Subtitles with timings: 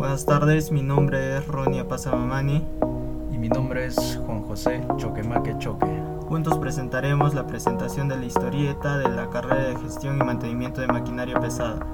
[0.00, 2.64] Buenas tardes, mi nombre es Ronia Pasamamani.
[3.30, 6.02] Y mi nombre es Juan José Choquemaque Choque.
[6.26, 10.86] Juntos presentaremos la presentación de la historieta de la carrera de gestión y mantenimiento de
[10.86, 11.86] maquinaria pesada.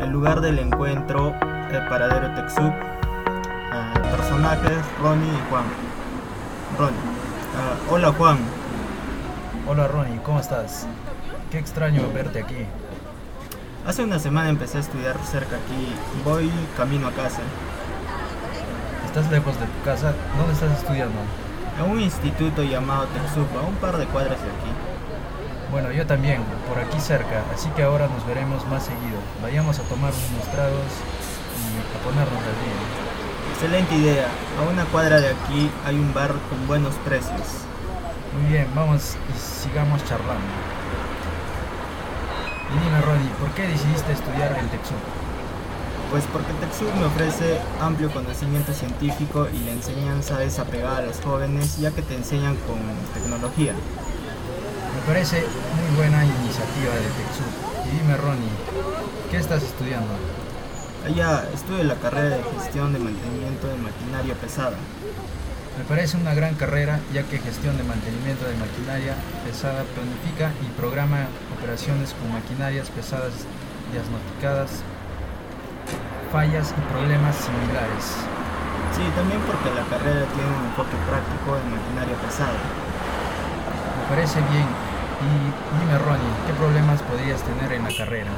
[0.00, 1.34] El lugar del encuentro,
[1.70, 2.72] el paradero Texup.
[2.72, 5.64] Uh, personajes, Ronnie y Juan.
[6.78, 7.00] Ronnie.
[7.52, 8.38] Uh, hola Juan.
[9.68, 10.86] Hola Ronnie, ¿cómo estás?
[11.50, 12.66] Qué extraño verte aquí.
[13.84, 15.92] Hace una semana empecé a estudiar cerca aquí.
[16.24, 17.40] Voy camino a casa.
[19.04, 20.14] ¿Estás lejos de tu casa?
[20.38, 21.18] ¿Dónde estás estudiando?
[21.76, 24.70] En un instituto llamado Texupa, un par de cuadras de aquí.
[25.72, 29.18] Bueno, yo también, por aquí cerca, así que ahora nos veremos más seguido.
[29.42, 30.92] Vayamos a tomar unos tragos
[31.58, 32.78] y a ponernos al día.
[33.52, 34.28] Excelente idea.
[34.60, 37.66] A una cuadra de aquí hay un bar con buenos precios.
[38.38, 40.71] Muy bien, vamos y sigamos charlando.
[42.72, 44.96] Y dime, Ronnie, ¿por qué decidiste estudiar en Texup?
[46.10, 51.20] Pues porque Texup me ofrece amplio conocimiento científico y la enseñanza es apegada a los
[51.20, 52.78] jóvenes ya que te enseñan con
[53.14, 53.72] tecnología.
[53.72, 57.52] Me parece muy buena iniciativa de Texup.
[57.86, 58.48] Y dime, Ronnie,
[59.30, 60.12] ¿qué estás estudiando?
[61.06, 64.76] Allá estudio la carrera de gestión de mantenimiento de maquinaria pesada.
[65.78, 70.68] Me parece una gran carrera ya que gestión de mantenimiento de maquinaria pesada planifica y
[70.76, 73.32] programa operaciones con maquinarias pesadas
[73.90, 74.84] diagnosticadas,
[76.30, 78.04] fallas y problemas similares.
[78.92, 82.60] Sí, también porque la carrera tiene un enfoque práctico en maquinaria pesada.
[83.96, 84.68] Me parece bien.
[85.24, 85.30] Y
[85.80, 88.30] dime Ronnie, ¿qué problemas podrías tener en la carrera?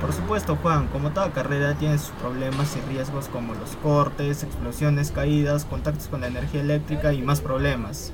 [0.00, 5.10] Por supuesto, Juan, como toda carrera tiene sus problemas y riesgos como los cortes, explosiones,
[5.10, 8.12] caídas, contactos con la energía eléctrica y más problemas.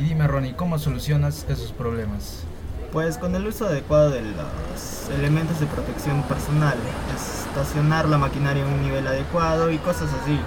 [0.00, 2.44] Y dime, Ronnie, ¿cómo solucionas esos problemas?
[2.92, 6.78] Pues con el uso adecuado de los elementos de protección personal,
[7.14, 10.38] estacionar la maquinaria en un nivel adecuado y cosas así.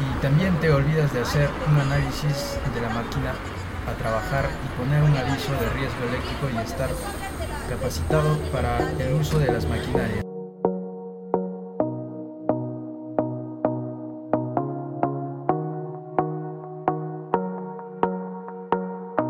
[0.00, 3.34] Y también te olvidas de hacer un análisis de la máquina
[3.86, 6.88] a trabajar y poner un aviso de riesgo eléctrico y estar
[7.68, 10.33] capacitado para el uso de las maquinarias.